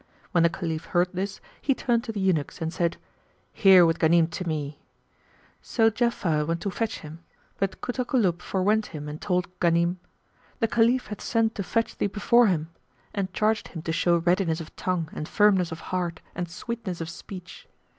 When 0.31 0.41
the 0.41 0.49
Caliph 0.49 0.85
heard 0.85 1.09
this, 1.13 1.39
he 1.61 1.75
turned 1.75 2.03
to 2.05 2.11
the 2.11 2.19
eunuchs 2.19 2.59
and 2.59 2.73
said, 2.73 2.97
"Here 3.53 3.85
with 3.85 3.99
Ghanim 3.99 4.31
to 4.31 4.47
me." 4.47 4.79
So 5.61 5.91
Ja'afar 5.91 6.47
went 6.47 6.61
to 6.61 6.71
fetch 6.71 7.01
him; 7.01 7.19
but 7.59 7.81
Kut 7.81 7.99
al 7.99 8.05
Kulub 8.05 8.41
forewent 8.41 8.87
him 8.87 9.07
and 9.07 9.21
told 9.21 9.47
Ghanim, 9.59 9.97
"The 10.59 10.67
Caliph 10.67 11.05
hath 11.09 11.21
sent 11.21 11.53
to 11.53 11.61
fetch 11.61 11.99
thee 11.99 12.07
before 12.07 12.47
him," 12.47 12.71
and 13.13 13.31
charged 13.31 13.67
him 13.67 13.83
to 13.83 13.91
show 13.91 14.17
readiness 14.17 14.59
of 14.59 14.75
tongue 14.75 15.07
and 15.13 15.29
firmness 15.29 15.71
of 15.71 15.81
heart 15.93 16.19
and 16.33 16.49
sweetness 16.49 16.99
of 16.99 17.07
speech. 17.07 17.67